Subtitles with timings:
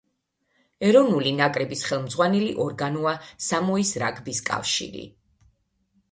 [0.91, 3.13] ეროვნული ნაკრების ხელმძღვანელი ორგანოა
[3.49, 5.05] სამოის რაგბის კავშირი.